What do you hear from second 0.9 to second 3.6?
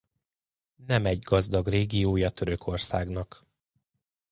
egy gazdag régiója Törökországnak.